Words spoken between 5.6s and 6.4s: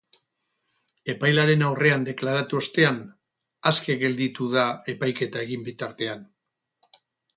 bitartean.